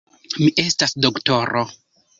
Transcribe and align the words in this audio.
Mi 0.39 0.47
estas 0.63 0.97
doktoro. 1.07 1.67